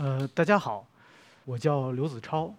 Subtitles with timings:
[0.00, 0.88] 呃，大家好，
[1.44, 2.54] 我叫刘子超，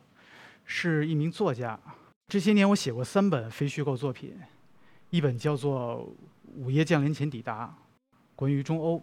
[0.63, 1.79] 是一名作家。
[2.27, 4.39] 这些年我写过三本非虚构作品，
[5.09, 6.07] 一本叫做
[6.55, 7.65] 《午夜降临前抵达》，
[8.35, 9.01] 关于中欧；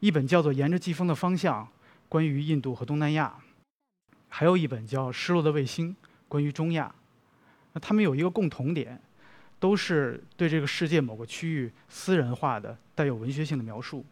[0.00, 1.62] 一本叫做《沿着季风的方向》，
[2.08, 3.38] 关于印度和东南亚；
[4.30, 5.90] 还有一本叫《失落的卫星》，
[6.28, 6.90] 关于中亚。
[7.74, 8.98] 那他们有一个共同点，
[9.60, 14.02] 都是对这个世界某个区域私人化的、带有文学性的描述。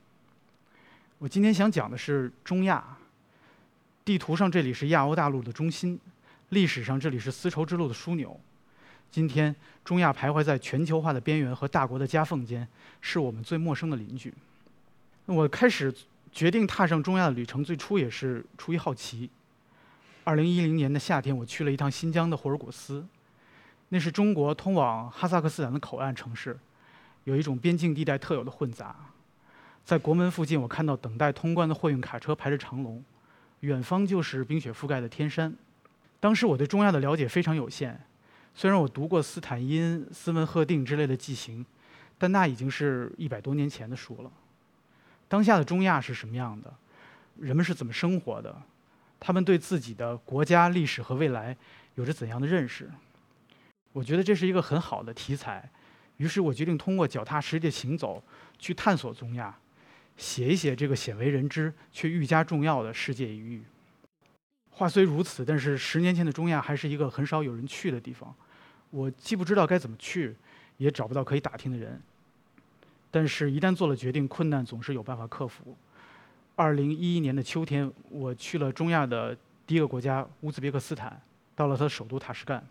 [1.16, 2.98] 我今天想讲的是中亚。
[4.04, 5.98] 地图上这里是亚欧大陆的中心，
[6.48, 8.38] 历史上这里是丝绸之路的枢纽。
[9.10, 9.54] 今天
[9.84, 12.66] 中亚徘徊在全球化的边缘和大国的夹缝间，
[13.00, 14.32] 是我们最陌生的邻居。
[15.26, 15.94] 我开始
[16.32, 19.28] 决定踏上中亚的旅程，最初也是出于好奇。
[20.24, 23.06] 二零一零年的夏天，我去了一趟新疆的霍尔果斯，
[23.90, 26.58] 那是中国通往哈萨克斯坦的口岸城市，
[27.24, 28.96] 有一种边境地带特有的混杂。
[29.84, 33.02] 在国门附近，我看到等待通关的货运卡车排着长龙。
[33.60, 35.54] 远方就是冰雪覆盖的天山。
[36.18, 37.98] 当时我对中亚的了解非常有限，
[38.54, 41.64] 虽然我读过斯坦因、斯文赫定之类的记行，
[42.18, 44.30] 但那已经是一百多年前的书了。
[45.28, 46.72] 当下的中亚是什么样的？
[47.38, 48.54] 人们是怎么生活的？
[49.18, 51.56] 他们对自己的国家历史和未来
[51.94, 52.90] 有着怎样的认识？
[53.92, 55.70] 我觉得这是一个很好的题材，
[56.16, 58.22] 于是我决定通过脚踏实地的行走
[58.58, 59.56] 去探索中亚。
[60.20, 63.62] 写一写这个鲜为人知却愈加重要的世界一隅。
[64.70, 68.32] 话虽如此，但是十年前的中亚还是一个很少有人去的地方。
[68.90, 70.36] 我既不知道该怎么去，
[70.76, 71.98] 也找不到可以打听的人。
[73.10, 75.74] 但是，一旦做了决定，困难总是有办法克服。
[76.54, 79.34] 二零一一年的秋天，我去了中亚的
[79.66, 81.18] 第一个国家乌兹别克斯坦，
[81.56, 82.62] 到了它的首都塔什干，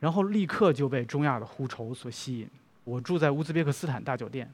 [0.00, 2.48] 然后立刻就被中亚的呼愁所吸引。
[2.84, 4.52] 我住在乌兹别克斯坦大酒店。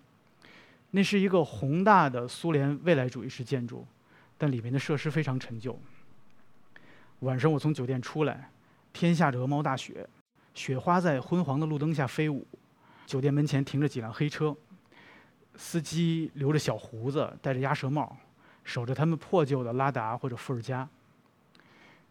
[0.97, 3.85] 那是一个宏大的苏联未来主义式建筑，
[4.39, 5.77] 但里面的设施非常陈旧。
[7.19, 8.49] 晚上我从酒店出来，
[8.93, 10.09] 天下着鹅毛大雪，
[10.55, 12.47] 雪花在昏黄的路灯下飞舞。
[13.07, 14.57] 酒店门前停着几辆黑车，
[15.57, 18.17] 司机留着小胡子，戴着鸭舌帽，
[18.63, 20.89] 守着他们破旧的拉达或者伏尔加。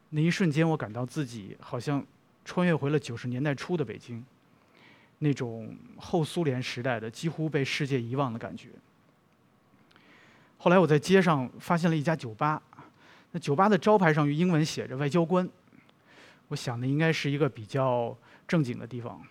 [0.10, 2.06] 那一瞬间，我感到自己好像
[2.44, 4.26] 穿越回了九十年代初的北京。
[5.24, 8.70] 那种后苏联时代的几乎被世界遗忘的感觉。
[10.58, 12.62] 后来我在街上发现了一家酒吧，
[13.32, 15.50] 那酒吧的招牌上用英文写着“外交官”，
[16.50, 19.22] 我想的应该是一个比较正经的地方。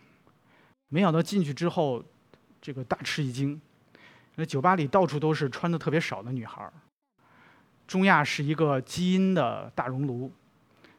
[0.88, 2.02] 没想到进去之后，
[2.60, 3.60] 这个大吃一惊。
[4.36, 6.70] 那酒吧里到处都是穿的特别少的女孩。
[7.86, 10.32] 中亚是一个基因的大熔炉，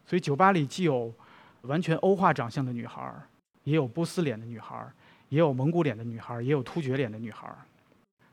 [0.06, 1.12] 所以酒吧里既有
[1.62, 3.12] 完全欧化长相的女孩。
[3.64, 4.92] 也有波斯脸的女孩
[5.30, 7.48] 也有蒙古脸的女孩也有突厥脸的女孩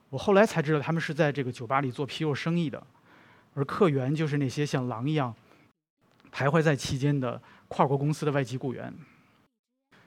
[0.08, 2.84] 我后来才知道，他们是在这个酒吧里做皮肉生意的，
[3.54, 5.32] 而客源就是那些像狼一样
[6.32, 8.92] 徘徊在期间的跨国公司的外籍雇员。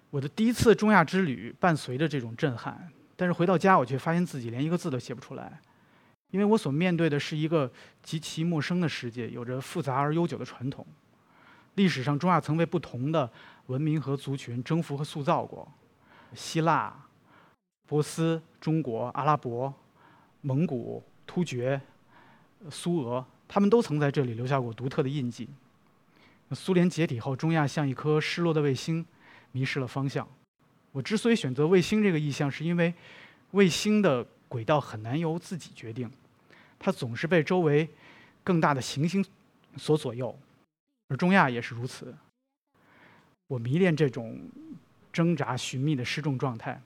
[0.09, 5.59] 我的第一次中亚之旅伴随着这种震撼，但是回到家，我却发现自己连一个字都写不出来，
[6.31, 10.85] 因为我所面对的是一个极其陌生的世界，有着复杂而悠久的传统。
[11.75, 13.29] 历史上，中亚曾被不同的
[13.67, 15.67] 文明和族群征服和塑造过，
[16.35, 16.93] 希腊、
[17.87, 19.73] 波斯、中国、阿拉伯、
[20.41, 21.81] 蒙古、突厥、
[22.69, 25.49] 苏俄，他们都曾在这里留下过独特的印记。
[26.51, 29.03] 苏联解体后，中亚像一颗失落的卫星，
[29.51, 30.27] 迷失了方向。
[30.91, 32.93] 我之所以选择卫星这个意象，是因为
[33.51, 36.11] 卫星的轨道很难由自己决定，
[36.77, 37.89] 它总是被周围
[38.43, 39.25] 更大的行星
[39.77, 40.37] 所左右。
[41.09, 42.15] 而中亚也是如此。
[43.47, 44.49] 我迷恋这种
[45.11, 46.81] 挣扎寻觅的失重状态，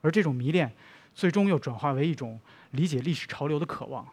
[0.00, 0.72] 而这种迷恋
[1.14, 2.40] 最终又转化为一种
[2.72, 4.06] 理解历史潮流的渴望。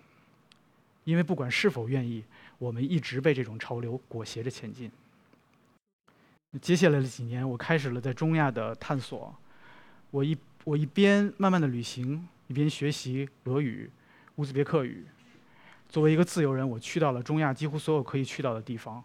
[1.04, 2.24] 因为不管是否愿意，
[2.58, 4.90] 我们一直被这种潮流裹挟着前进。
[6.62, 9.36] 接下来的几年，我开始了在中亚的探索。
[10.12, 13.90] 我一我一边慢慢的旅行，一边学习俄语、
[14.36, 15.06] 乌兹别克语。
[15.90, 19.04] 作为一个自由人，我去到了中亚几乎所有可以去到的地方。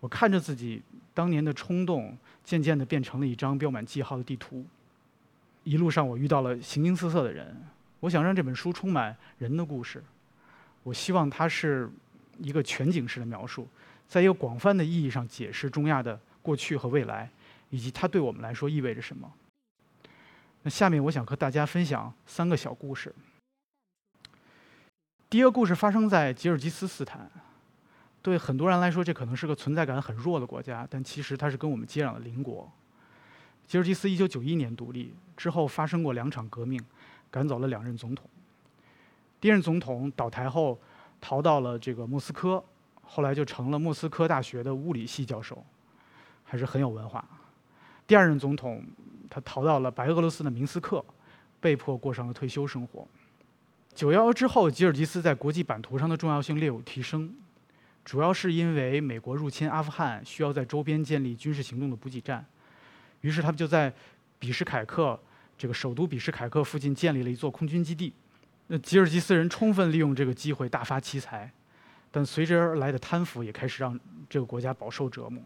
[0.00, 4.64] 我看着自己当年的冲动，渐渐地变成了一张标满记号的地图。
[5.64, 7.56] 一路上，我遇到了形形色色的人。
[8.00, 10.02] 我想让这本书充满人的故事。
[10.84, 11.90] 我希望它是
[12.38, 13.68] 一个全景式的描述，
[14.06, 17.28] 在一个广泛的意义上解释中亚的过去和未来，
[17.70, 19.30] 以及它对我们来说意味着什么。
[20.62, 23.12] 那下面，我想和大家分享三个小故事。
[25.28, 27.28] 第一个故事发生在吉尔吉斯斯坦。
[28.20, 32.70] 对很多人来说，这可能是个存在感很弱的国家，但其实它是跟我们接壤的邻国。
[33.66, 36.82] 吉尔吉斯1991年独立之后，发生过两场革命，
[37.30, 38.28] 赶走了两任总统。
[39.40, 40.78] 第一任总统倒台后，
[41.20, 42.62] 逃到了这个莫斯科，
[43.02, 45.64] 后来就成了莫斯科大学的物理系教授，
[46.44, 47.24] 还是很有文化。
[48.06, 48.82] 第二任总统，
[49.30, 51.04] 他逃到了白俄罗斯的明斯克，
[51.60, 53.06] 被迫过上了退休生活。
[53.94, 57.32] 九幺幺之后，吉尔吉斯在国际版图上的重要性略有提升，
[58.08, 62.42] 主要是因为美国入侵阿富汗需要在周边建立军事行动的补给站，
[63.20, 63.92] 于是他们就在
[64.38, 65.20] 比什凯克
[65.58, 68.14] 这个首都比什凯克附近建立了一座空军基地。
[68.68, 71.52] 那吉尔吉斯人充分利用这个机会大发奇财，
[72.10, 75.42] 但随之而来的贪腐也开始让这个国家饱受折磨。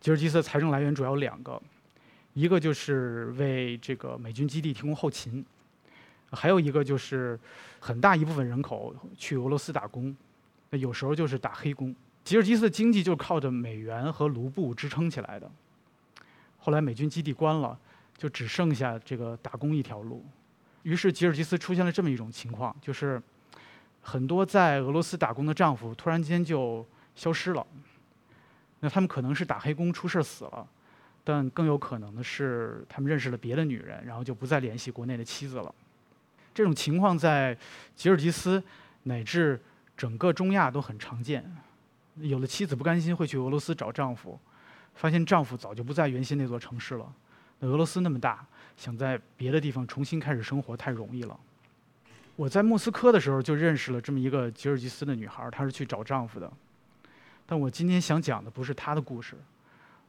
[0.00, 1.60] 吉尔吉斯的财政来源主要两个，
[2.34, 5.44] 一个就是为这个美军基地提供后勤。
[6.30, 7.36] 还有一个就是
[7.80, 10.16] 很大一部分人口去俄罗斯打工，
[10.76, 11.94] 有时候就是打黑工。
[12.22, 15.50] 吉尔吉斯的经济就靠着美元和卢布支撑起来的。
[16.58, 17.78] 后来美军基地关了，
[18.16, 20.24] 就只剩下这个打工一条路。
[20.82, 23.22] 于是吉尔吉斯出现了这么一种情况，就是
[24.00, 27.66] 很多在俄罗斯打工的丈夫突然间就消失了。
[28.80, 30.66] 那他们可能是打黑工出事死了，
[31.22, 35.74] 但更有可能的是他们认识了别的女人，然后就不再联系国内的妻子了。
[36.54, 37.56] 这种情况在
[37.96, 38.62] 吉尔吉斯
[39.04, 39.60] 乃至
[39.96, 41.44] 整个中亚都很常见。
[42.16, 44.38] 有的妻子不甘心，会去俄罗斯找丈夫，
[44.94, 47.12] 发现丈夫早就不在原先那座城市了。
[47.58, 48.46] 那俄罗斯那么大，
[48.76, 51.38] 想在别的地方重新开始生活太容易了。
[52.36, 56.52] 我在莫斯科的时候就认识了这么一个吉尔吉斯的女孩，她是去找丈夫的。
[57.46, 59.36] 但我今天想讲的不是她的故事，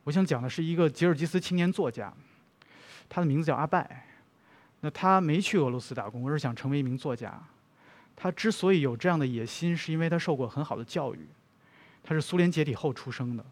[0.03, 2.13] 我想讲的是一个吉尔吉斯青年作家，
[3.09, 4.07] 他的名字叫阿拜。
[4.81, 7.41] 那他没去俄罗斯打工，而是想成为一名作家。
[8.15, 11.27] 他之所以有这样的野心，是因为他受过很好的教育。
[12.03, 13.45] 他是苏联解体后出生的，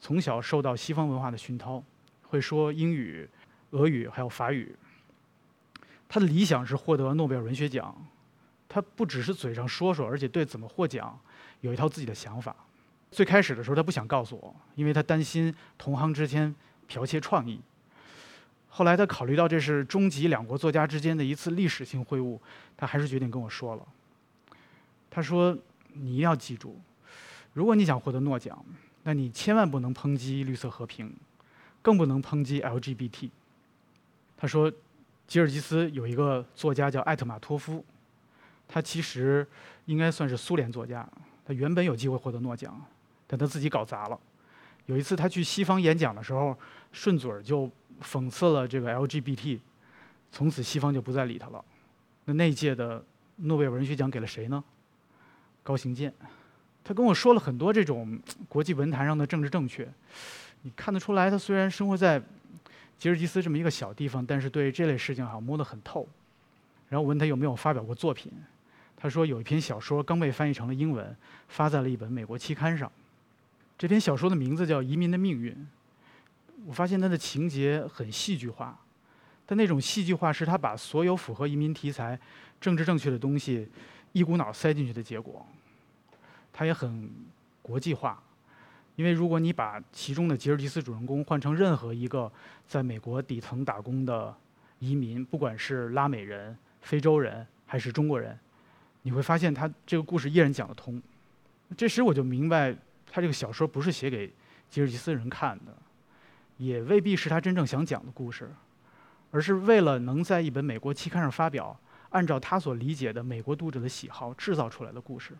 [0.00, 1.82] 从小受到西方文化的熏陶，
[2.22, 3.28] 会说英语、
[3.70, 4.74] 俄语还有法语。
[6.08, 7.94] 他的理想是获得诺贝尔文学奖。
[8.66, 11.18] 他不只是嘴上说说，而且对怎么获奖
[11.60, 12.54] 有一套自己的想法。
[13.10, 16.54] 最开始的时候，他不想告诉我，因为他担心同行之间
[16.88, 17.60] 剽窃创意。
[18.68, 22.38] 后来他考虑到这是中吉两国作家之间的一次历史性会晤，
[22.76, 23.86] 他还是决定跟我说了。
[25.10, 25.56] 他说
[25.94, 26.78] ：“你一定要记住，
[27.52, 28.64] 如果你想获得诺奖，
[29.02, 31.12] 那你千万不能抨击绿色和平，
[31.82, 33.30] 更不能抨击 LGBT。”
[34.36, 34.72] 他说
[35.26, 37.84] ：“吉尔吉斯有一个作家叫艾特马托夫，
[38.66, 39.46] 他其实
[39.86, 41.08] 应该算是苏联作家，
[41.44, 42.80] 他原本有机会获得诺奖，
[43.26, 44.18] 但他自己搞砸了。
[44.86, 46.56] 有一次他去西方演讲的时候，
[46.92, 47.70] 顺嘴儿就。”
[48.00, 49.58] 讽刺了这个 LGBT，
[50.30, 51.64] 从此西方就不再理他了。
[52.26, 53.04] 那那届的
[53.38, 54.62] 诺贝尔文学奖给了谁呢？
[55.68, 56.10] 高行健。
[56.82, 58.18] 他跟我说了很多这种
[58.48, 59.86] 国际文坛上的政治正确。
[60.62, 62.18] 你看得出来，他虽然生活在
[62.98, 66.08] 吉尔吉斯这么一个小地方，但是对这类事情好像摸得很透。
[66.88, 68.32] 然后我问他有没有发表过作品，
[68.96, 71.14] 他说有一篇小说刚被翻译成了英文，
[71.48, 72.90] 发在了一本美国期刊上。
[73.76, 75.52] 这篇小说的名字叫《移民的命运》。
[76.64, 78.80] 我发现他的情节很戏剧化，
[79.44, 82.18] 但那种戏剧化是他把所有符合移民题材、
[82.58, 83.68] 政治正确的东西
[84.12, 85.46] 一股脑塞进去的结果。
[86.58, 87.08] 他也很
[87.62, 88.20] 国际化，
[88.96, 92.28] 因为如果你把其中的吉尔吉斯主人公换成任何一个
[92.66, 94.34] 在美国底层打工的
[94.80, 98.36] 移民，不管是拉美人、非洲人还是中国人，
[99.02, 101.00] 你会发现他这个故事依然讲得通。
[101.76, 102.76] 这时我就明白，
[103.08, 104.26] 他这个小说不是写给
[104.68, 105.72] 吉尔吉斯人看的。
[106.56, 108.50] 也未必是他真正想讲的故事，
[109.30, 111.78] 而是为了能在一本美国期刊上发表，
[112.10, 115.36] 按照他所理解的美国读者的喜好制造出来的故事。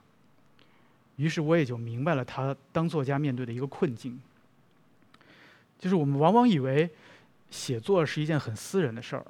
[1.19, 4.19] 于是我也就明白了他当作家面对的一个困境，
[5.79, 6.89] 就是我们往往以为
[7.51, 9.27] 写作是一件很私人的事儿，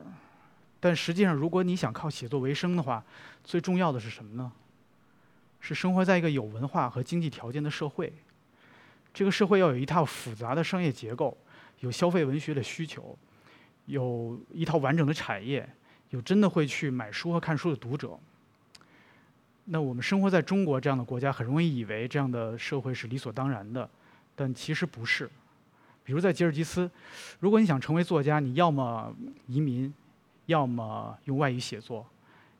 [0.79, 3.03] 但实际上，如果你想靠写作为生的话，
[3.43, 4.53] 最重要的是什么呢？
[5.61, 8.13] 是生活在一个有文化和经济条件的社会，
[9.13, 11.37] 这个社会要有一套复杂的商业结构。
[11.81, 13.17] 有消费文学的需求，
[13.87, 15.69] 有一套完整的产业，
[16.11, 18.19] 有真的会去买书和看书的读者。
[19.71, 23.89] 那我们生活在中国这样的国家，很容易以为这样的社会是理所当然的，
[24.35, 25.29] 但其实不是。
[26.03, 26.91] 比如在吉尔吉斯，
[27.39, 29.15] 如果你想成为作家，你要么
[29.47, 29.93] 移民，
[30.47, 32.07] 要么用外语写作，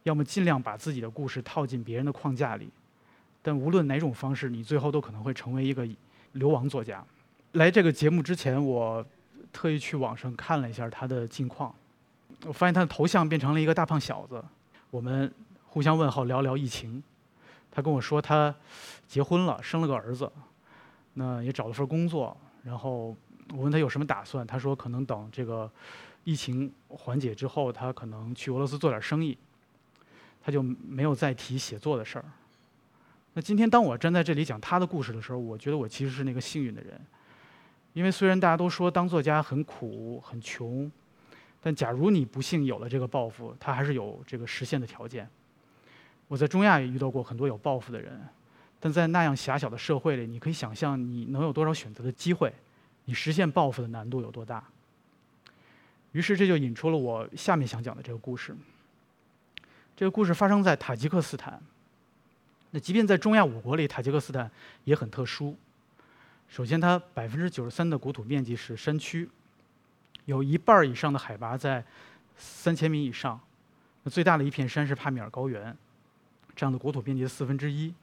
[0.03, 2.69] 要么尽量把自己的故事套进别人的框架里。
[3.41, 5.89] 但无论哪种方式，你最后都可能会成为一个
[6.33, 7.03] 流亡作家。
[7.53, 9.03] 来这个节目之前，我
[9.51, 11.75] 特意去网上看了一下他的近况。
[12.45, 14.45] 我发现他的头像变成了一个大胖小子。
[14.91, 15.33] 我们
[15.69, 17.03] 互相问候，聊聊疫情。
[17.71, 18.55] 他跟我说他
[19.07, 20.31] 结婚了，生了个儿子，
[21.15, 22.37] 那也找了份工作。
[22.65, 23.17] 然后
[23.51, 25.71] 我问他有什么打算，他说可能等这个
[26.25, 29.37] 疫情缓解之后，他可能去俄罗斯做点生意。
[30.41, 32.25] 他就没有再提写作的事儿。
[33.35, 36.99] 那今天当我站在这里讲他的故事的时候，我觉得我其实是那个幸运的人，
[37.93, 40.91] 因为虽然大家都说当作家很苦很穷，
[41.61, 45.29] 但假如你不幸有了这个抱负，他还是有这个实现的条件。
[46.29, 48.21] 我在中亚也遇到过很多有抱负的人，
[48.79, 52.55] 但在那样狭小的社会里，你可以想象你能有多少选择的机会，
[53.07, 54.63] 你实现抱负的难度有多大。
[56.13, 58.55] 于是这就引出了我下面想讲的这个故事。
[59.97, 61.61] 这个故事发生在塔吉克斯坦。
[62.71, 64.51] 那即便在中亚五国里，塔吉克斯坦
[64.85, 65.57] 也很特殊。
[66.49, 69.29] 首先，它百分之九十三的国土面积是山区，
[70.27, 71.85] 有一半以上的海拔在
[72.37, 73.41] 三千米以上。
[74.03, 75.77] 那最大的一片山是帕米尔高原，
[76.59, 77.95] 这样的国土面积的四分之一，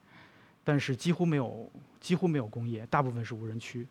[0.63, 1.69] 但是几乎没有
[1.99, 3.85] 几乎没有工业，大部分是无人区。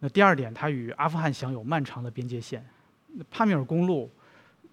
[0.00, 2.66] 那第二点，它与阿富汗享有漫长的边界线，
[3.30, 4.10] 帕米尔公路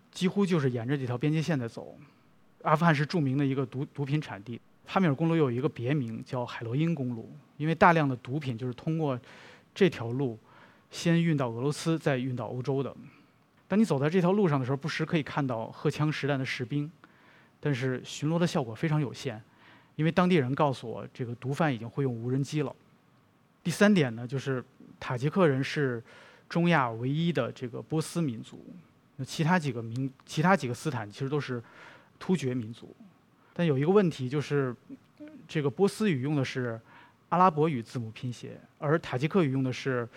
[0.09, 1.95] 几乎就是沿着这条边界线在走。
[2.63, 4.59] 阿富汗是著名的一个毒毒品产地。
[4.83, 9.17] 帕米尔公路有一个别名叫海洛因公路，因为大量的毒品就是通过
[9.75, 10.39] 这条路
[10.89, 12.91] 先运到俄罗斯，再运到欧洲的。
[13.67, 16.91] 当你走在这条路上的时候，不时可以看到荷枪实弹的士兵，
[17.61, 19.41] 但是巡逻的效果非常有限，
[19.95, 22.75] 因为当地人告诉我，这个毒贩已经会用无人机了。
[23.63, 24.61] 第三点呢，就是
[24.99, 26.03] 塔吉克人是
[26.49, 28.65] 中亚唯一的这个波斯民族，
[29.17, 31.61] 那其他几个民、其他几个斯坦其实都是
[32.19, 32.93] 突厥民族。
[33.53, 34.75] 但有一个问题就是，
[35.47, 36.81] 这个波斯语用的是
[37.29, 40.09] 阿拉伯语字母拼写，而塔吉克语用的是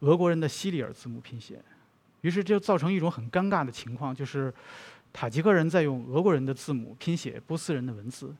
[0.00, 1.60] 俄国人的西里尔字母拼写，
[2.20, 4.52] 于是就造成一种很尴尬的情况，就是
[5.12, 8.34] 塔吉克人在用俄国人的字母拼写波斯人的文字，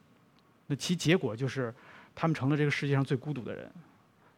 [0.67, 1.75] 那其结果就是
[2.14, 3.71] 他们成了这个世界上最孤独的人，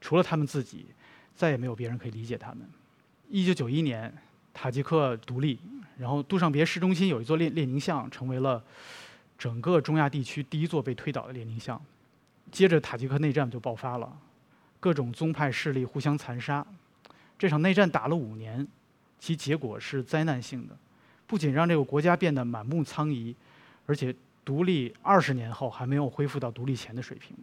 [0.01, 0.87] 除了他们自己，
[1.35, 2.61] 再也没有别人可以理解他们。
[3.29, 4.13] 一九九一年，
[4.53, 5.59] 塔吉克独立，
[5.99, 8.63] 然后杜尚别市中心有一座列列宁像，成为了。
[9.37, 11.79] 整个中亚地区第一座被推倒的列宁像，
[12.53, 14.17] 接着塔吉克内战就爆发了，
[14.79, 16.65] 各种宗派势力互相残杀，
[17.37, 18.67] 这场内战打了五年，
[19.19, 20.79] 其结果是灾难性的，
[21.27, 23.35] 不仅让这个国家变得满目苍夷，
[23.87, 24.15] 而且
[24.45, 27.37] 独立二十年后还没有恢复到独立前的水平。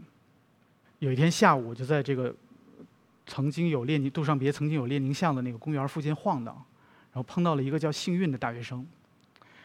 [1.00, 2.34] 有一天下午，我就在这个
[3.26, 6.56] 曾经有列宁杜尚别曾经有列宁像的那个公园附近晃荡，
[7.12, 8.86] 然后碰到了一个叫幸运的大学生，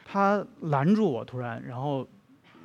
[0.05, 2.07] 他拦住我，突然，然后。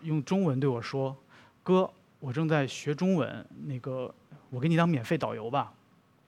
[0.04, 1.16] 用中文对我说
[1.62, 1.88] ：“哥，
[2.20, 4.12] 我正在学中文，那个
[4.50, 5.72] 我给你当免费导游吧。”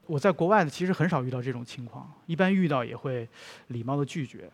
[0.06, 3.28] 我在国外呢，其实很少遇到这种情况，一般遇到也会
[3.70, 4.48] 礼貌的拒绝。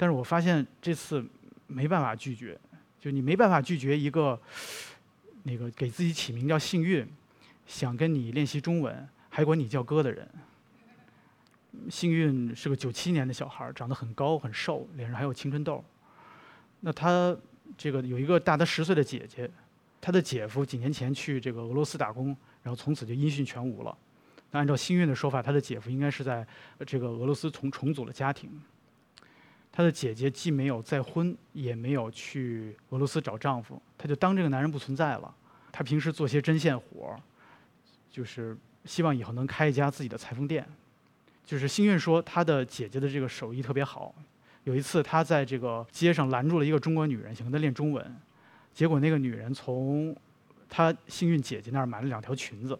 [0.00, 1.22] 但是我发现这次
[1.66, 2.58] 没办法拒绝，
[2.98, 4.40] 就你没办法拒绝一个
[5.42, 7.06] 那个给自己起名叫幸运，
[7.66, 10.26] 想跟你练习中文，还管你叫哥的人。
[11.90, 15.84] 幸运是个九七年的小孩，长得很高很瘦，脸上还有青春痘。
[16.80, 17.36] 那他。
[17.78, 19.48] 这个有一个大他十岁的姐姐，
[20.00, 23.96] 他的姐夫几年前去这个俄罗斯打工，然后从此就音讯全无了。
[24.50, 26.44] 那按照幸运的说法，他的姐夫应该是在
[26.84, 28.50] 这个俄罗斯重重组了家庭。
[29.72, 35.34] 她的姐姐既没有再婚，也没有去俄罗斯找丈夫，她就当这个男人不存在了。
[35.70, 37.18] 她平时做些针线活
[38.10, 40.66] 就是希望以后能开一家自己的裁缝店。
[41.44, 44.14] 就是幸运说，她的姐姐的这个手艺特别好。
[44.64, 48.16] 有一次，她在这个街上拦住了一个中国女人，想跟她练中文，
[48.74, 50.14] 结果那个女人从
[50.68, 52.78] 她幸运姐姐那儿买了两条裙子。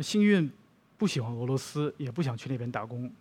[0.00, 0.50] 幸运
[0.96, 3.12] 不喜欢俄罗斯，也不想去那边打工，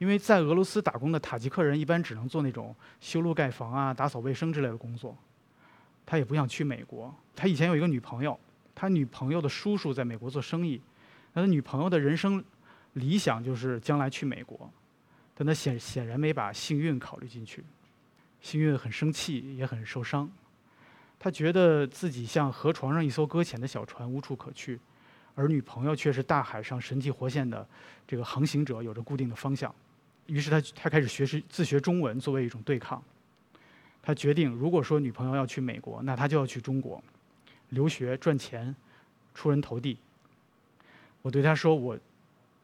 [0.00, 5.14] 因为在俄罗斯打工的塔吉克人一般只能做那种修路盖房啊、打扫卫生之类的工作。
[6.06, 7.14] 他也不想去美国。
[7.36, 8.40] 他以前有一个女朋友，
[8.74, 10.80] 他女朋友的叔叔在美国做生意，
[11.34, 12.42] 他的女朋友的人生
[12.94, 14.70] 理想就是将来去美国。
[15.34, 17.62] 但他显显然没把幸运考虑进去，
[18.40, 20.30] 幸运很生气，也很受伤。
[21.18, 24.80] 他觉得自己像河床上一艘搁浅的小船，无处可去，
[25.34, 27.68] 而女朋友却是大海上神气活现的
[28.06, 29.72] 这个航行者，有着固定的方向。
[30.30, 33.02] 于是他他开始学习自学中文，作为一种对抗。
[34.02, 37.02] 他决定，如果说女朋友要去美国，那他就要去中国，
[37.70, 38.74] 留学赚钱，
[39.34, 39.98] 出人头地。
[41.22, 41.98] 我对他说：“我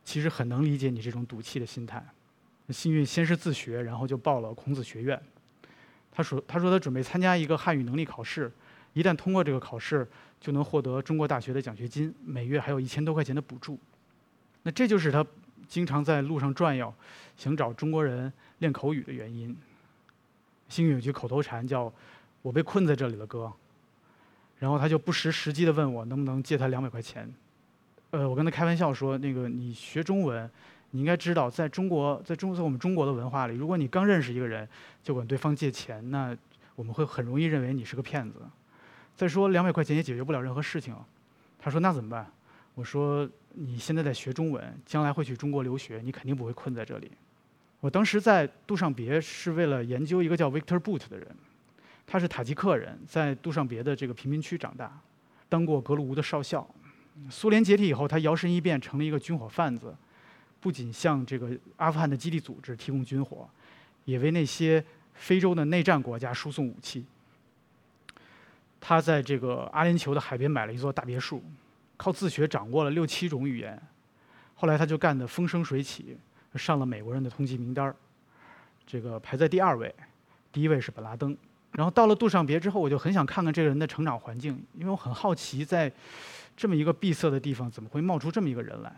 [0.03, 2.03] 其实很能理解你这种赌气的心态。”
[2.71, 5.21] 幸运先是自学，然后就报了孔子学院。
[6.11, 8.51] 他说：“他说他准备参加一个汉语能力考试，
[8.95, 10.09] 一旦通过这个考试，
[10.41, 13.79] 就能获得中国大学的奖学金，每月还有一千多块钱的补助。
[14.63, 15.25] 那这就是他
[15.69, 16.93] 经常在路上转悠，
[17.37, 19.57] 想找中国人练口语的原因。
[20.69, 21.93] 幸运有句口头禅叫
[22.43, 23.53] ‘我被困在这里了，哥’，
[24.59, 27.33] 然后他就不失时机的问我能不能借他两百块钱。
[28.11, 30.51] 呃，我跟他开玩笑说：那个你学中文。”
[30.93, 34.67] 你应该知道，在中国，在中在我们中国的文化里，如果你刚认识一个人
[35.03, 36.35] 就管对方借钱，那
[36.77, 38.37] 我们会很容易认为你是个骗子。
[39.15, 40.95] 再说两百块钱也解决不了任何事情。
[41.59, 42.31] 他说那怎么办？
[42.77, 47.11] 我说你现在在学中文，将来会去中国留学，你肯定不会困在这里。
[47.81, 51.27] 我当时在杜尚别是为了研究一个叫 Victor Boot 的人，
[52.07, 55.01] 他是塔吉克人，在杜尚别的这个贫民区长大，
[55.49, 56.69] 当过格鲁乌的少校。
[57.31, 59.95] 苏联解体以后，他摇身一变成了一个军火贩子，
[60.61, 63.49] 不仅向这个阿富汗的基地组织提供军火，
[64.05, 64.85] 也为那些
[65.15, 67.07] 非洲的内战国家输送武器。
[68.79, 71.43] 他在这个阿联酋的海边买了一座大别墅，
[71.97, 73.81] 靠自学掌握了六七种语言。
[74.55, 76.17] 后来他就干得风生水起。
[76.55, 77.95] 上了美国人的通缉名单儿，
[78.87, 79.95] 这个排在第二位，
[80.51, 81.37] 第一位是本拉登。
[81.73, 85.93] 然后到了杜尚别之后，我就很想看看这个人的成长环境，因为我很好奇，在
[86.57, 88.91] 这么一个闭塞的地方，怎么会冒出这么一个人来？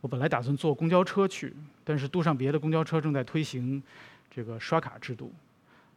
[0.00, 1.52] 我本来打算坐公交车去，
[1.82, 3.82] 但是杜尚别的公交车正在推行
[4.30, 5.34] 这个刷卡制度，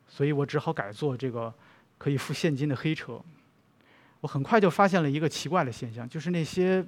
[0.07, 1.53] 所以我只好改坐这个
[1.99, 3.21] 可以付现金的黑车。
[4.21, 6.85] 我很快就发现了一个奇怪的现象，就是那些。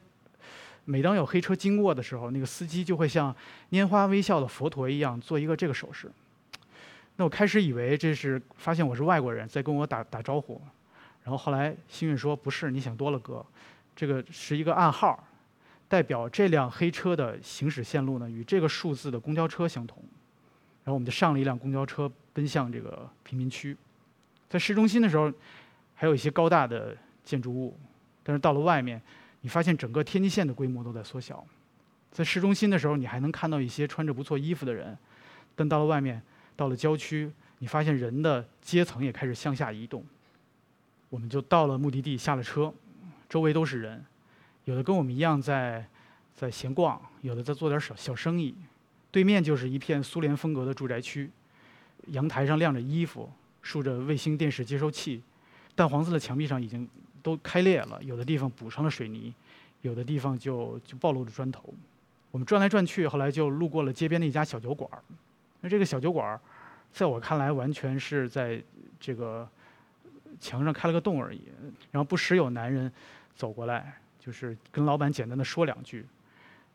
[0.84, 3.34] 每当有黑车经过的时候，那个司机就会像
[3.70, 6.12] 拈花微笑的佛陀一样做一个这个手势。
[7.18, 10.60] 那我开始以为这是发现我是外国人在跟我打打招呼，
[11.24, 13.46] 然后后来幸运说不是，你想多了哥，
[13.96, 15.24] 这个是一个暗号，
[15.88, 20.04] 代表这辆黑车的行驶线路呢与这个数字的公交车相同。
[20.84, 23.78] 然后我们就上了一辆公交车，奔向这个贫民区。
[24.50, 25.32] 在市中心的时候，
[25.94, 27.78] 还有一些高大的建筑物，
[28.24, 29.02] 但是到了外面。
[29.44, 31.44] 你发现整个天际线的规模都在缩小，
[32.12, 34.96] 在市中心的时候，你还能看到一些穿着不错衣服的人，
[35.56, 36.22] 但到了外面，
[36.56, 40.06] 到了郊区，你发现人的阶层也开始向下移动。
[41.10, 42.72] 我们就到了目的地，下了车，
[43.28, 44.06] 周围都是人，
[44.66, 45.84] 有的跟我们一样在
[46.36, 48.54] 在闲逛，有的在做点小小生意。
[49.10, 51.32] 对面就是一片苏联风格的住宅区，
[52.10, 53.28] 阳台上晾着衣服，
[53.64, 55.24] 竖着卫星电视接收器，
[55.74, 56.88] 淡黄色的墙壁上已经。
[57.22, 59.34] 都开裂了，有的地方补上了水泥，
[59.82, 61.74] 有的地方就就暴露着砖头。
[62.32, 65.04] 我们转来转去，后来就路过了街边的一家小酒馆儿。
[65.60, 66.40] 那这个小酒馆儿，
[66.92, 68.62] 在我看来，完全是在
[69.00, 69.48] 这个
[70.40, 71.42] 墙上开了个洞而已。
[71.92, 72.92] 然后不时有男人
[73.36, 76.06] 走过来，就是跟老板简单的说两句，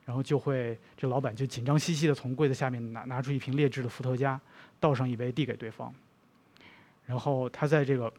[0.05, 4.41] 然后就会这老板就紧张兮兮的从柜子下面拿拿出一瓶劣质的伏特加，
[4.79, 5.93] 倒上一杯递给对方。
[7.07, 8.13] 然后他在这个。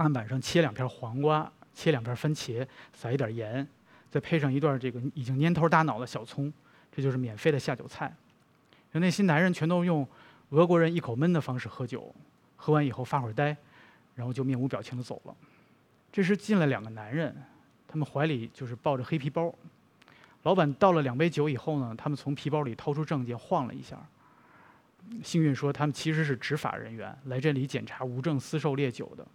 [0.00, 3.66] 案板上切两片黄瓜，切两片番茄，撒一点盐，
[4.10, 6.50] 再配上一段这个已经蔫头大脑的小葱，
[6.90, 8.10] 这就是免费的下酒菜。
[8.92, 10.06] 那些男人全都用
[10.48, 12.14] 俄国人一口闷的方式喝酒，
[12.56, 13.54] 喝完以后发会儿呆，
[14.14, 15.36] 然后就面无表情的走了。
[16.10, 17.36] 这时进来两个男人，
[17.86, 19.54] 他们怀里就是抱着黑皮包。
[20.44, 23.98] 老板倒了两杯酒以后呢，他们从皮包里掏出证件晃了一下。
[25.22, 29.26] 幸运说他们其实是执法人员，来这里检查无证私售烈酒的。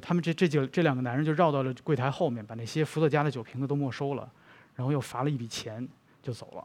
[0.00, 4.30] 他们这这几这两个男人就绕到了柜台后面，把那些伏特加的酒瓶子都没收了，
[4.74, 5.86] 然后又罚了一笔钱，
[6.22, 6.64] 就走了。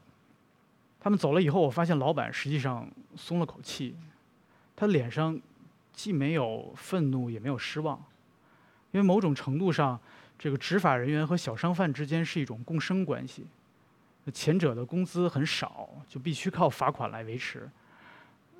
[1.00, 3.96] 他们走了以后，我发现老板实际上松了口气，
[4.76, 5.40] 他脸上
[5.94, 7.98] 既没有愤怒，也没有失望，
[8.92, 10.00] 因为某种程度上，
[10.38, 13.46] 这个执法人员和小商贩之间是一种共生关系。
[14.34, 17.70] 前者的工资很少，就必须靠罚款来维持，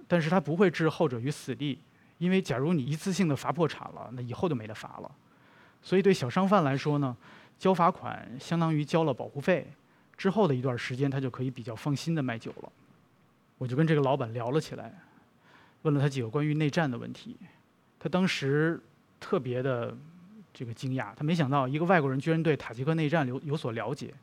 [0.08, 1.80] 但是他不会置后者于死地。
[2.20, 5.12] 因为假如你一次性的罚破产了，那以后就没得罚了。
[5.82, 7.18] 所以对小商贩来说呢，
[7.58, 9.66] 交罚款相当于交了保护费，
[10.16, 12.72] 之后的一段时间他就可以比较放心的卖酒了。
[13.58, 14.94] 我就跟这个老板聊了起来，
[15.82, 17.36] 问了他几个关于内战的问题。
[17.98, 18.80] 他当时
[19.20, 19.98] 特别的
[20.54, 24.14] 这个惊讶，他没想到一个外国人居然对塔吉克内战有有所了解。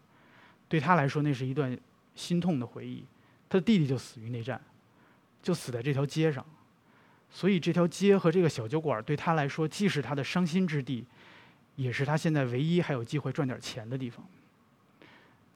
[0.68, 1.78] 对他来说，那是一段
[2.14, 3.04] 心痛的回忆。
[3.48, 4.61] 他的弟弟就死于内战，
[5.42, 6.44] 就死在这条街上。
[7.31, 11.05] 所以这条街和这个小酒馆对他来说，既是他的伤心之地，
[11.75, 14.25] 也是他现在唯一还有机会赚点钱的地方。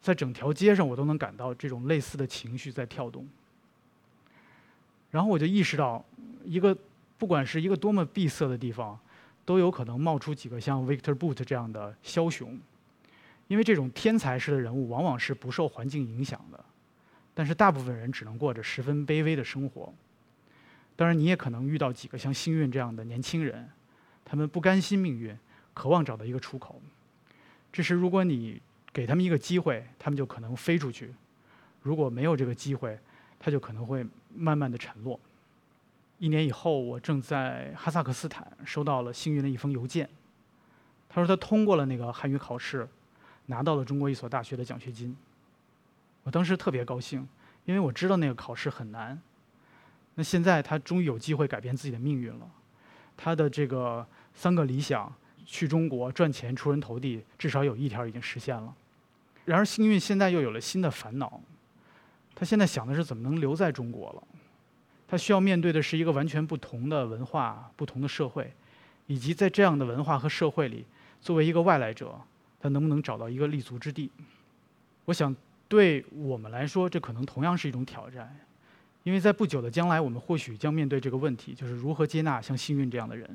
[0.03, 3.27] 在整条街上，我都能感到这种类似的情绪在跳动。
[5.11, 6.05] 然后我就意识到，
[6.45, 6.77] 一个
[7.19, 8.99] 不管是一个多么闭塞的地方，
[9.45, 12.59] 都有可能冒出几个像 Victor Boot 这样的枭雄，
[13.49, 16.65] 因为这种天才式的人物往往是不受环境影响的，
[17.35, 19.93] 但是大部分人只能过着十分卑微的生活。
[21.01, 23.67] 当然，你也可能遇到几个像幸运这样的年轻人，
[24.23, 25.35] 他们不甘心命运，
[25.73, 26.79] 渴望找到一个出口。
[27.73, 28.61] 这时，如果你
[28.93, 31.07] 给他们一个机会，他们就可能飞出去；
[31.81, 33.01] 如果没有这个机会，
[33.39, 35.19] 他就可能会慢慢的沉落。
[36.19, 40.07] 一年以后，我正在哈萨克斯坦收到了幸运的一封邮件，
[41.09, 42.87] 他说他通过了那个汉语考试，
[43.47, 45.17] 拿到了中国一所大学的奖学金。
[46.25, 47.27] 我当时特别高兴，
[47.65, 49.19] 因为我知道那个考试很难。
[50.15, 52.51] 那现在他终于有机会改变自己的命运了，
[53.17, 55.13] 他的这个三个理想
[55.47, 58.75] 去中国赚钱、出人头地，至少有一条已经实现了。
[59.47, 61.41] 然而，幸运现在又有了新的烦恼，
[62.35, 64.23] 他现在想的是怎么能留在中国了。
[65.09, 68.53] 他需要面对的是一个完全不同的文化、不同的社会，
[69.07, 70.85] 以及在这样的文化和社会里，
[71.21, 72.21] 作为一个外来者，
[72.61, 74.11] 他能不能找到一个立足之地？
[75.07, 75.35] 我想，
[75.67, 78.39] 对我们来说，这可能同样是一种挑战，
[79.03, 83.29] 因为在不久的将来，我们或许将面对这个问题，就是如何接纳像幸运这样的人。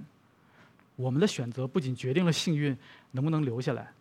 [0.96, 2.78] 我们的选择不仅决定了幸运
[3.12, 3.92] 能不能留下来，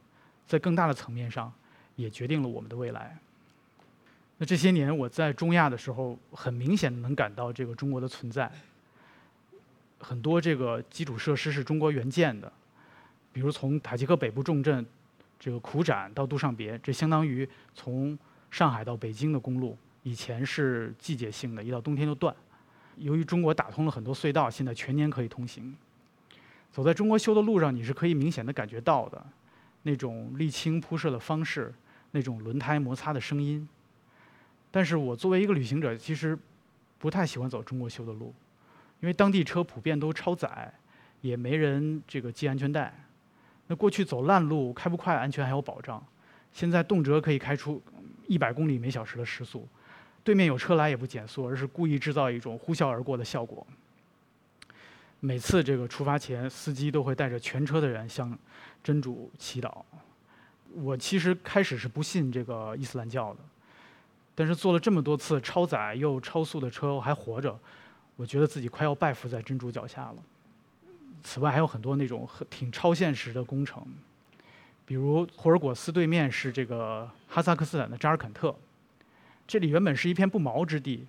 [0.47, 1.53] 在更大的层面上，
[1.97, 3.19] 也决定了我们的未来。
[4.37, 8.51] 那这些年我在中亚的时候，很明显能感到这个中国的存在。
[9.99, 12.53] 很多这个基础设施是中国援建的，
[13.33, 14.85] 比如从塔吉克北部重镇
[15.39, 18.19] 这个苦展到杜尚别，这相当于从
[18.51, 22.35] 上海到北京的公路，以前是季节性的，一到冬天就断。
[22.97, 25.75] 由于中国打通了很多隧道，现在全年可以通行。
[26.71, 29.27] 走在中国修的路上，你是可以明显的感觉到的，
[29.83, 31.73] 那种沥青铺设的方式，
[32.11, 33.67] 那种轮胎摩擦的声音。
[34.71, 36.39] 但是我作为一个旅行者，其实
[36.99, 38.35] 不太喜欢走中国修的路，
[39.01, 40.73] 因为当地车普遍都超载，
[41.23, 42.95] 也没人这个系安全带。
[43.69, 46.05] 那过去走烂路，开不快，安全还有保障。
[46.53, 47.83] 现在动辄可以开出
[48.27, 49.67] 一百公里每小时的时速，
[50.25, 53.65] 对面有车来也不减速，而是故意制造一种呼啸而过的效果。
[55.21, 58.37] 每次这个出发前，司机都会带着全车的人向
[58.83, 59.83] 真主祈祷。
[60.73, 63.41] 我其实开始是不信这个伊斯兰教的。
[64.35, 67.57] 但是坐了这么多次超载又超速的车我还活着，
[68.17, 70.17] 我觉得自己快要拜服在真主脚下了。
[71.23, 73.87] 此外还有很多那种很挺超现实的工程，
[74.85, 78.55] 比如霍尔果斯对面是这个哈萨克斯坦的扎尔坎特，
[79.47, 81.07] 这里原本是一片不毛之地，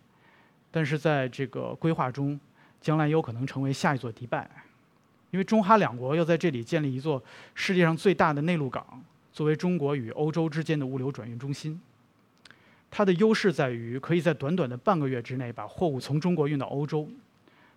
[0.71, 2.39] 但是在这个规划中，
[2.81, 4.49] 将来有可能成为下一座迪拜，
[5.31, 11.81] 因为中哈两国要在这里建立一座世界上最大的内陆港，作为中国与欧洲之间的物流转运中心。
[12.91, 17.09] 它的优势在于可以在短短的半个月之内把货物从中国运到欧洲，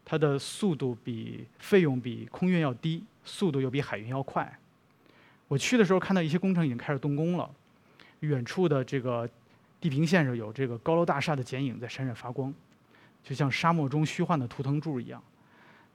[0.05, 4.59] 它的速度比费用比空运要低，速度又比海运要快。
[5.49, 7.51] 我去的时候看到一些工程已经开始动工了，
[8.21, 9.29] 远处的这个
[9.81, 12.53] 地平线上有这个高楼大厦的剪影在闪闪发光，
[13.23, 15.23] 就像沙漠中虚幻的图腾柱一样。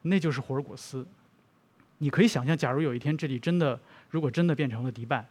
[0.04, 1.06] 那就是霍尔果斯。
[2.00, 5.26] 你可以想象，假如有一天这里真的如果真的变成了迪拜，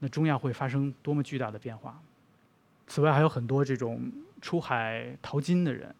[0.00, 2.00] 那中亚会发生多么巨大的变化。
[2.86, 5.94] 此外，还有很多这种出海淘金的人。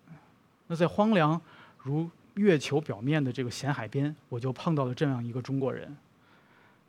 [0.67, 1.41] 那在荒凉
[1.79, 5.97] 如月球表面的这个咸海边，我就碰到了这样一个中国人。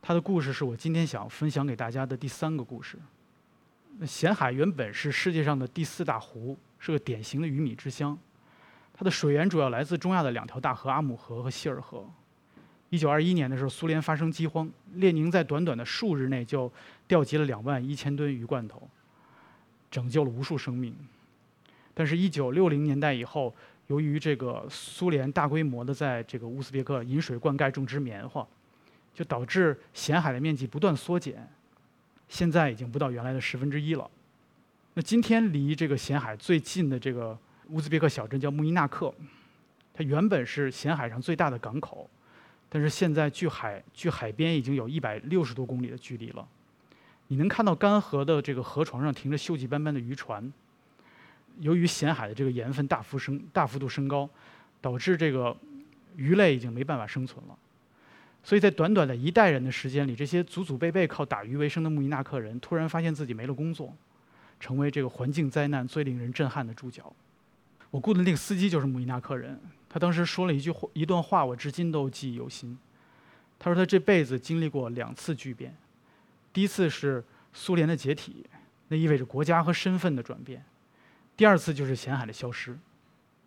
[0.02, 2.98] 他的故事是我今天想分享给大家的第三个故事。
[4.06, 8.18] 咸海原本是世界上的第四大湖，是个典型的鱼米之乡。
[8.92, 12.08] 它的水源主要来自中亚的两条大河——阿姆河和希尔河。
[12.88, 16.72] 一九二一年的时候，苏联发生饥荒，列宁在短短的数日内就
[17.06, 18.88] 调集了两万一千吨鱼罐头。
[19.90, 20.94] 拯救了无数生命，
[21.92, 23.52] 但是，一九六零年代以后，
[23.88, 28.46] 由于这个苏联大规模的在这个乌兹别克引水灌溉种植棉花，
[29.12, 31.44] 就导致咸海的面积不断缩减，
[32.30, 34.08] 现在已经不到原来的十分之一了。
[34.94, 37.36] 那今天离这个咸海最近的这个
[37.68, 39.12] 乌兹别克小镇叫穆伊纳克，
[39.92, 42.08] 它原本是咸海上最大的港口，
[42.68, 46.46] 但是现在距海距海边已经有一百六十多公里的距离了。
[47.26, 50.52] 你能看到干涸的这个河床上停着锈迹斑斑的渔船。
[51.58, 54.28] 由于咸海的这个盐分大幅升大幅度升高，
[54.80, 55.54] 导致这个
[56.16, 57.58] 鱼类已经没办法生存了。
[58.42, 63.94] 所以在短短的一代人的时间里，这些祖祖辈辈靠打鱼为生的穆伊纳克人突然发现自己没了工作，
[64.58, 67.04] 成为这个环境灾难最令人震撼的主角。
[67.90, 72.78] 我雇的那个司机就是穆伊纳克人，他当时说了一句话一段话，我至今都记忆犹新。
[73.58, 75.76] 他说他这辈子经历过两次巨变。
[76.52, 77.22] 第一次是
[77.52, 78.46] 苏联的解体，
[78.88, 80.60] 那意味着国家和身份的转变；
[81.36, 82.78] 第二次就是咸海的消失，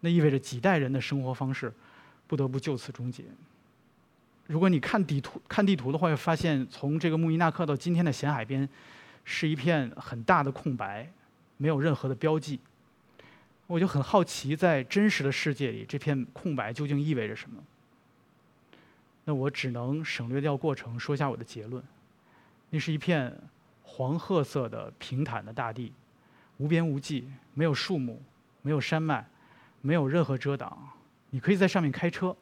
[0.01, 1.73] 那意味着几代人的生活方式
[2.27, 3.23] 不得不就此终结。
[4.45, 8.67] 如果你看地图看地图的话，会发现从这个穆伊纳克到今天的咸海边，
[9.23, 11.09] 是一片很大的空白，
[11.57, 12.59] 没有任何的标记。
[13.67, 17.63] 我就很好奇，在真实的世界里，这片空白究竟意味着什么？
[19.23, 21.81] 那我只能省略掉过程，说一下我的结论。
[22.69, 23.33] 那是一片
[23.81, 25.93] 黄褐色的平坦的大地，
[26.57, 28.21] 无边无际，没有树木，
[28.61, 29.25] 没有山脉，
[29.79, 30.77] 没有任何遮挡。
[31.29, 32.35] 你可以在上面开车，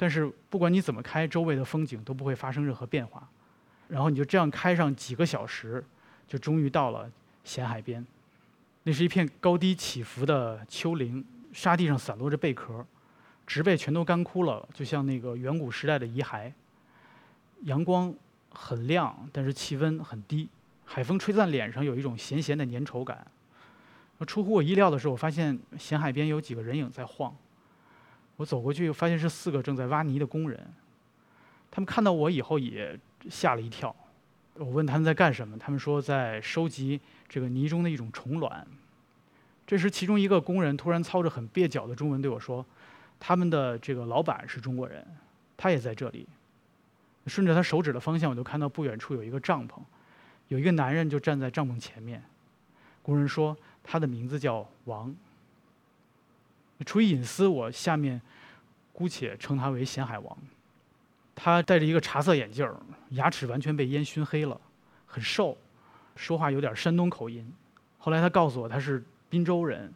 [0.00, 3.28] 但是不管你怎么开，周围的风景都不会发生任何变化。
[3.86, 5.84] 然后你就这样开上几个小时，
[6.26, 7.10] 就终于到了
[7.44, 8.02] 咸海边。
[8.84, 12.82] 那是一片高低起伏的丘陵，沙地上散落着贝壳，
[13.46, 16.50] 植被全都干枯了，就像那个远古时代的遗骸。
[17.64, 18.14] 阳光
[18.48, 20.48] 很亮，但是气温很低，
[20.86, 23.26] 海风吹在脸上有一种咸咸的粘稠感。
[24.26, 27.36] 出乎我意料的是，我发现咸海边有几个人影在晃。
[28.40, 30.58] 我走过去，发现是四个正在挖泥的工人。
[31.70, 32.98] 他们看到我以后也
[33.28, 33.94] 吓了一跳。
[34.54, 36.98] 我问他们在干什么，他们说在收集
[37.28, 38.66] 这个泥中的一种虫卵。
[39.66, 42.64] 这时，其中一个工人突然操着很蹩脚的中文对我说
[43.20, 45.06] ：“他们的这个老板是中国人，
[45.58, 46.26] 他也在这里。”
[47.28, 49.74] 顺着他手指的方向，我就看到不远处有一个帐篷，
[50.48, 52.24] 有一个男人就站在帐篷前面。
[53.02, 53.54] 工人说。
[53.82, 55.12] 他的名字叫王。
[56.84, 58.20] 出于隐私，我下面
[58.92, 60.36] 姑且称他为咸海王。
[61.34, 62.70] 他戴着一个茶色眼镜，
[63.10, 64.60] 牙齿完全被烟熏黑了，
[65.06, 65.56] 很瘦，
[66.16, 67.50] 说话有点山东口音。
[67.98, 69.92] 后来他告诉我他是滨州人。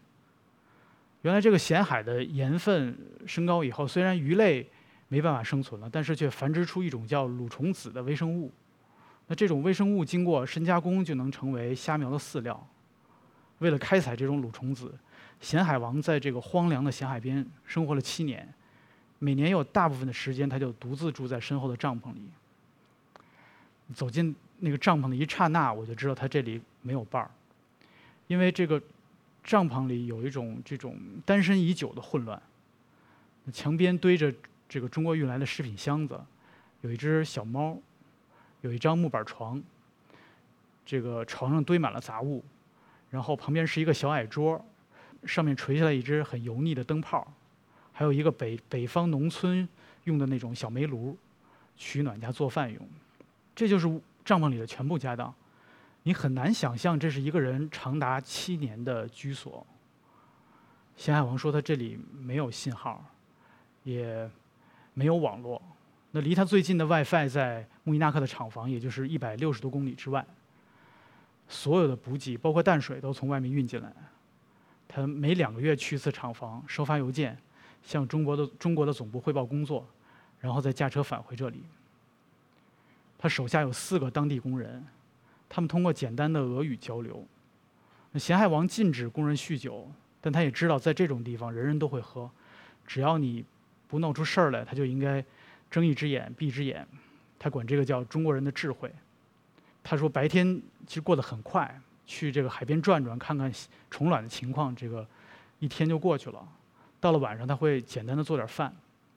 [1.23, 4.67] 原来这个咸海的盐分升高以后，虽然鱼类
[5.09, 8.53] 没办法生存了，但是却繁殖出一种叫卤虫子的微生物。
[9.27, 12.67] 那这种微生物经过深加工，就能成为虾苗的饲料。
[13.65, 14.93] 为了开采这种卤虫子，
[15.41, 18.47] 咸海王在这个荒凉的咸海边生活了七年，
[19.19, 22.21] 每年有大部分的时间，他就独自住在身后的帐篷里。
[23.95, 27.31] 走进那个帐篷的一刹那，我就知道他这里没有伴儿，
[28.27, 28.79] 因为这个
[29.43, 32.41] 帐篷里有一种这种单身已久的混乱。
[33.51, 34.31] 墙边堆着
[34.69, 36.21] 这个中国运来的食品箱子，
[36.83, 37.79] 有一只小猫，
[38.61, 39.63] 有一张木板床，
[40.85, 42.45] 这个床上堆满了杂物。
[43.15, 44.61] 然后旁边是一个小矮桌，
[45.25, 47.25] 上面垂下来一只很油腻的灯泡，
[47.93, 49.69] 还有一个北北方农村
[50.03, 51.17] 用的那种小煤炉，
[51.77, 52.89] 取暖加做饭用。
[53.55, 53.89] 这就是
[54.25, 55.33] 帐篷里的全部家当。
[56.03, 59.65] 你很难想象这是一个人长达七年的居所。
[60.97, 63.05] 咸海王说他这里没有信号，
[63.85, 64.29] 也
[64.93, 65.63] 没有网络。
[66.11, 70.27] 那离他最近的 WiFi 在穆伊纳克的厂房，也就是一百六十多公里之外。
[71.55, 73.93] 所有的补给，包括淡水，都从外面运进来。
[74.89, 77.39] 他每两个月去一次厂房，收发邮件，
[77.85, 79.87] 向中国的中国的总部汇报工作，
[80.41, 81.63] 然后再驾车返回这里。
[83.17, 84.85] 他手下有四个当地工人，
[85.49, 87.25] 他们通过简单的俄语交流。
[88.17, 89.89] 咸海王禁止工人酗酒，
[90.21, 92.29] 但他也知道在这种地方人人都会喝，
[92.85, 93.45] 只要你
[93.87, 95.25] 不闹出事儿来，他就应该
[95.71, 96.87] 睁一只眼闭一只眼。
[97.39, 98.93] 他管这个叫中国人的智慧。
[99.85, 103.53] 他说：“白天其实过得很快，去这个海边转转，看看
[103.91, 105.07] 虫卵的情况，这个
[105.59, 106.43] 一天就过去了。
[106.99, 108.75] 到了晚上，他会简单的做点饭，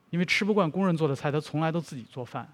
[0.09, 2.45] 因为吃不惯工人做的菜，他从来都自己做饭。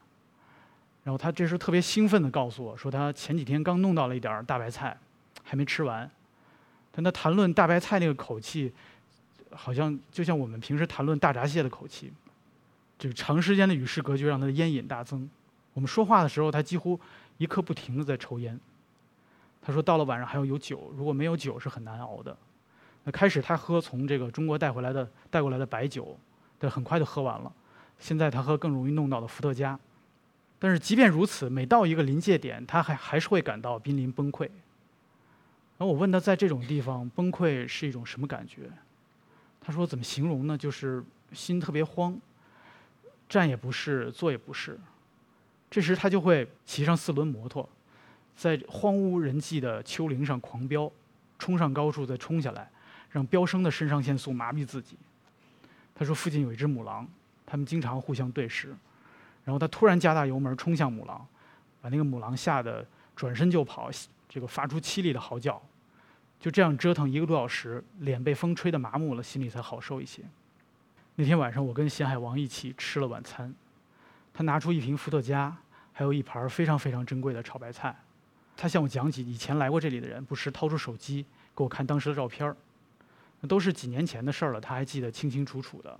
[1.04, 4.95] 然后他这时候特别兴奋地告诉我说，他前几天刚弄到了一点大白菜，
[5.43, 6.10] 还没吃完。
[6.91, 8.71] 但他谈论大白菜那个口气，
[9.52, 12.13] 好像就像我们平时谈论大闸蟹的口气。
[12.99, 15.28] 这个长时间的与世隔绝让他的烟瘾大增。
[15.73, 16.99] 我们说话的时候，他几乎……”
[17.38, 18.60] 一刻不停的在抽烟。
[19.62, 22.36] 他说到了晚上还要有酒，如果没有酒是很难熬的。
[23.04, 26.17] 那开始他喝从这个中国带回来的带过来的白酒，
[26.60, 27.52] 但很快就喝完了。
[28.00, 29.80] 现在他喝更容易弄到的伏特加。
[30.60, 34.43] 但是即便如此，每到一个临界点，他还还是会感到濒临崩溃。
[35.78, 38.72] 然后我问他在这种地方崩溃是一种什么感觉？
[39.60, 40.58] 他说怎么形容呢？
[40.58, 42.17] 就是心特别慌，
[43.28, 44.80] 站也不是，坐也不是。
[45.74, 47.68] 这时他就会骑上四轮摩托，
[48.36, 50.88] 在荒无人迹的丘陵上狂飙，
[51.40, 52.70] 冲上高处再冲下来，
[53.10, 54.96] 让飙升的肾上腺素麻痹自己。
[55.96, 57.08] 他说附近有一只母狼，
[57.44, 58.68] 他们经常互相对视，
[59.44, 61.26] 然后他突然加大油门冲向母狼，
[61.82, 63.90] 把那个母狼吓得转身就跑，
[64.30, 65.60] 这个发出凄厉的嚎叫。
[66.40, 70.22] 就这样折腾一个多小时，脸被风吹得麻木了，心里才好受一些。
[71.16, 73.52] 那天晚上我跟咸海王一起吃了晚餐。
[74.36, 75.56] 他拿出一瓶伏特加，
[75.93, 77.95] 还有一盘非常非常珍贵的炒白菜。
[78.58, 81.25] 他向我讲起以前来过这里的人，不时掏出手机
[81.56, 82.56] 给我看当时的照片儿。
[83.41, 85.99] 那都是几年前的事儿了，他还记得清清楚楚的，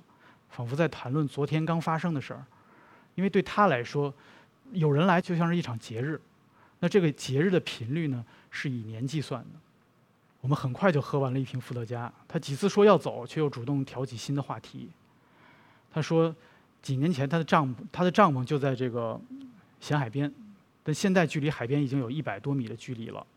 [0.50, 2.44] 仿佛在谈论昨天刚发生的事儿。
[3.16, 4.14] 因为对他来说，
[4.72, 6.20] 有人来就像是一场节日。
[6.80, 9.60] 那这个节日的频率呢，是以年计算的。
[10.42, 12.12] 我们很快就喝完了一瓶伏特加。
[12.28, 14.90] 他几次说要走，却又主动挑起新的话题。
[15.92, 16.36] 他说。
[16.82, 19.18] 几年前，他的帐篷，他的帐篷就在这个
[19.84, 20.34] 咸海边，
[20.82, 23.28] 但现在距离海边已经有一百多米的距离了，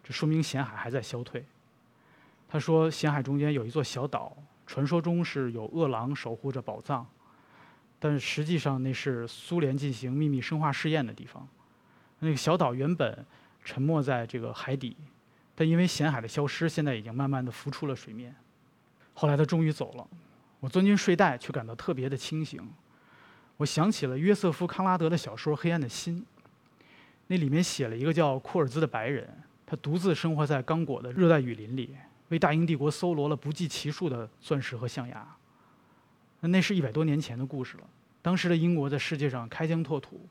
[0.00, 1.44] 这说明咸海还在消退。
[2.48, 7.04] 他说，咸海中间有一座小岛，传说中是有恶狼守护着宝藏，
[7.98, 11.44] 但实际上那是苏联进行秘密生化试验的地方。
[12.20, 13.26] 那个小岛原本
[13.64, 14.96] 沉没在这个海底，
[15.56, 18.32] 但因为咸海的消失，现在已经慢慢的浮出了水面。
[19.14, 20.06] 后来他终于走了，
[20.60, 22.62] 我钻进睡袋，却感到特别的清醒。
[23.58, 26.20] 我想起了约瑟夫·康拉德的小说《黑暗的心》，
[27.26, 29.28] 那里面写了一个叫库尔兹的白人，
[29.66, 31.94] 他独自生活在刚果的热带雨林里，
[32.28, 35.26] 为大英帝国搜罗了不计其数的钻石和象牙。
[36.40, 37.84] 那那是一百多年前的故事了，
[38.22, 40.24] 当时的英国在世界上开疆拓土，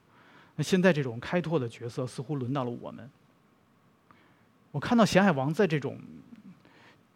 [0.55, 3.09] 那现在这种开拓的角色似乎轮到了我们。
[4.71, 5.99] 我看到咸海王在这种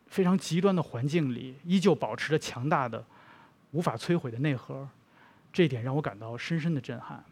[0.08, 3.02] 非常极端的环境里，依旧保持着强大的、
[3.72, 4.86] 无法摧毁的内核。
[5.54, 7.24] 这一点让我感到深深的震撼。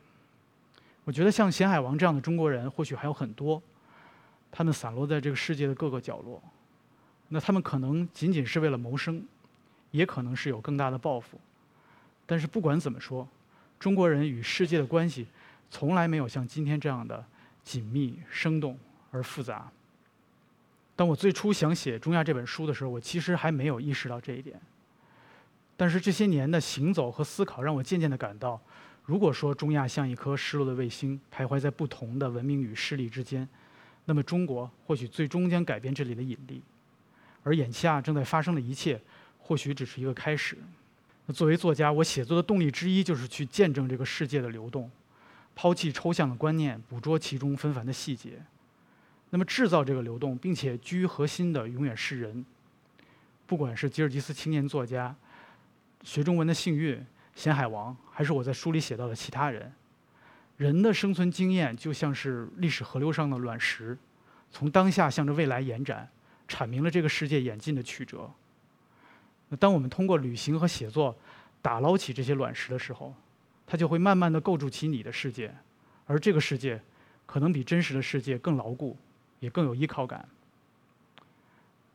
[1.05, 3.61] 我觉得像咸海王这样的中国人，或许还有很多，
[4.51, 6.41] 他们散落在这个世界的各个角落。
[7.29, 9.25] 那他们可能仅仅是为了谋生，
[9.91, 11.39] 也可能是有更大的抱负。
[12.25, 13.27] 但是不管怎么说，
[13.79, 15.25] 中国人与世界的关系
[15.71, 17.25] 从来没有像今天这样的
[17.63, 18.77] 紧密、生动
[19.11, 19.71] 而复杂。
[20.95, 24.59] 当我最初想写《中亚》这本书的时候，我其实还没有意识到这一点。
[25.79, 28.59] 但是这些年的行走和思考，让我渐渐地感到，
[29.05, 33.47] 如果说中亚像一颗失落的卫星，徘徊在不同的文明与势力之间，
[34.03, 36.61] 那么中国或许最终将改变这里的引力，
[37.43, 38.99] 而眼下正在发生的一切，
[39.37, 40.57] 或许只是一个开始。
[41.27, 44.91] 那作为作家，我写作的动力之一就是去见证这个世界的流动，
[45.55, 48.31] 抛弃抽象的观念，捕捉其中纷繁的细节。
[49.29, 52.45] 那么制造这个流动，并且居于核心的，永远是人。
[53.47, 55.15] 不管是吉尔吉斯青年作家。
[56.03, 59.71] 学中文的幸运，咸海王，还是我在书里写到的其他人，
[60.57, 63.97] 人的生存经验就像是历史河流上的卵石，
[64.49, 66.09] 从当下向着未来延展，
[66.47, 68.29] 阐明了这个世界演进的曲折。
[69.49, 71.17] 那当我们通过旅行和写作
[71.61, 73.13] 打捞起这些卵石的时候，
[73.65, 75.53] 它就会慢慢的构筑起你的世界，
[76.05, 76.81] 而这个世界
[77.25, 78.97] 可能比真实的世界更牢固，
[79.39, 80.27] 也更有依靠感。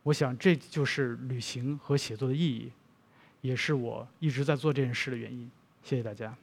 [0.02, 2.70] 我想这就是旅行和写作的意义。
[3.44, 5.50] 也是我一直在做这件事的原因。
[5.83, 6.35] 谢谢大家。